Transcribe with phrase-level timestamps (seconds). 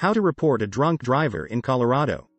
[0.00, 2.30] How to report a drunk driver in Colorado.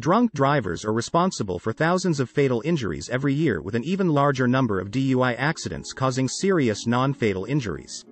[0.00, 4.48] Drunk drivers are responsible for thousands of fatal injuries every year with an even larger
[4.48, 8.04] number of DUI accidents causing serious non-fatal injuries.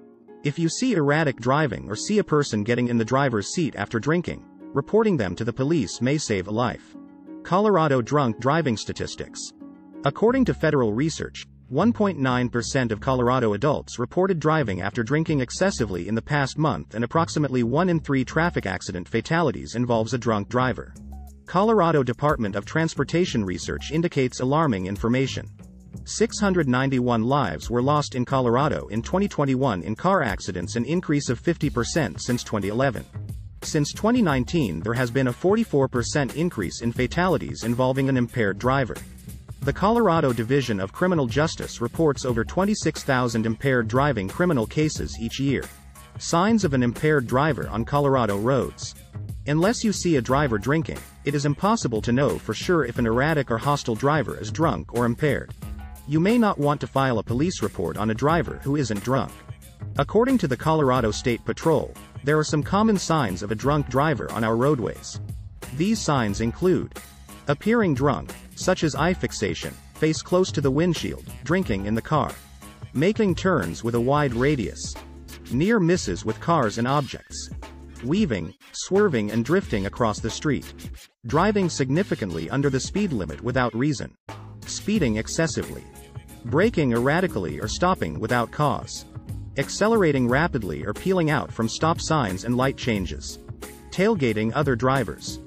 [0.44, 3.98] If you see erratic driving or see a person getting in the driver's seat after
[3.98, 6.96] drinking, reporting them to the police may save a life.
[7.42, 9.52] Colorado drunk driving statistics.
[10.04, 16.20] According to federal research, 1.9% of Colorado adults reported driving after drinking excessively in the
[16.20, 20.92] past month and approximately 1 in 3 traffic accident fatalities involves a drunk driver.
[21.46, 25.48] Colorado Department of Transportation research indicates alarming information.
[26.04, 32.20] 691 lives were lost in Colorado in 2021 in car accidents an increase of 50%
[32.20, 33.02] since 2011.
[33.62, 38.96] Since 2019 there has been a 44% increase in fatalities involving an impaired driver.
[39.62, 45.62] The Colorado Division of Criminal Justice reports over 26,000 impaired driving criminal cases each year.
[46.18, 48.96] Signs of an impaired driver on Colorado roads.
[49.46, 53.06] Unless you see a driver drinking, it is impossible to know for sure if an
[53.06, 55.54] erratic or hostile driver is drunk or impaired.
[56.08, 59.30] You may not want to file a police report on a driver who isn't drunk.
[59.96, 64.28] According to the Colorado State Patrol, there are some common signs of a drunk driver
[64.32, 65.20] on our roadways.
[65.76, 66.98] These signs include
[67.46, 68.32] appearing drunk,
[68.62, 72.32] such as eye fixation, face close to the windshield, drinking in the car,
[72.94, 74.94] making turns with a wide radius,
[75.50, 77.50] near misses with cars and objects,
[78.04, 80.72] weaving, swerving and drifting across the street,
[81.26, 84.16] driving significantly under the speed limit without reason,
[84.66, 85.84] speeding excessively,
[86.46, 89.04] braking erratically or stopping without cause,
[89.58, 93.38] accelerating rapidly or peeling out from stop signs and light changes,
[93.90, 95.38] tailgating other drivers,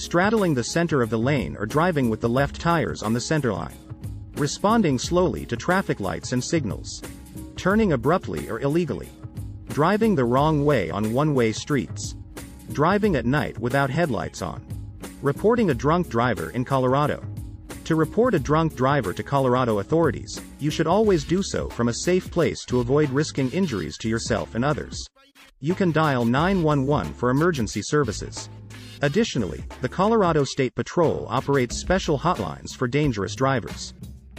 [0.00, 3.52] straddling the center of the lane or driving with the left tires on the center
[3.52, 3.76] line,
[4.36, 7.02] responding slowly to traffic lights and signals,
[7.56, 9.10] turning abruptly or illegally,
[9.68, 12.14] driving the wrong way on one-way streets,
[12.72, 14.64] driving at night without headlights on,
[15.20, 17.22] reporting a drunk driver in Colorado.
[17.84, 21.94] To report a drunk driver to Colorado authorities, you should always do so from a
[21.94, 25.04] safe place to avoid risking injuries to yourself and others.
[25.58, 28.48] You can dial 911 for emergency services.
[29.02, 33.94] Additionally, the Colorado State Patrol operates special hotlines for dangerous drivers.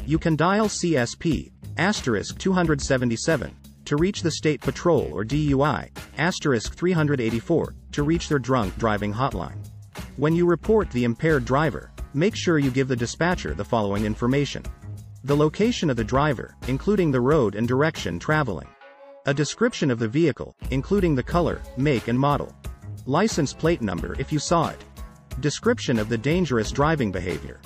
[0.05, 3.55] You can dial CSP, asterisk 277,
[3.85, 9.57] to reach the State Patrol or DUI, asterisk 384, to reach their drunk driving hotline.
[10.17, 14.63] When you report the impaired driver, make sure you give the dispatcher the following information.
[15.23, 18.67] The location of the driver, including the road and direction traveling.
[19.25, 22.55] A description of the vehicle, including the color, make and model.
[23.07, 24.85] License plate number if you saw it.
[25.39, 27.59] Description of the dangerous driving behavior.